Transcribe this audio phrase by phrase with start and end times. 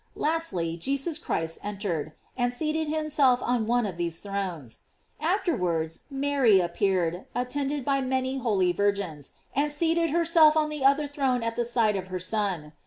[0.15, 4.81] Lastly, Jesus Christ entered, and seated himself on one of these thrones.
[5.19, 11.05] Afterwards Mary appeared, attended by many holy virgins, and seated her self on the other
[11.05, 12.73] throne at the side of her Son.